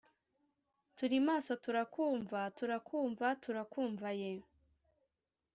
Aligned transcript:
turi 0.97 1.17
maso 1.27 1.51
turakumva 1.63 2.39
turakumva 2.57 3.27
turakumva 3.43 4.09
ye! 4.21 4.33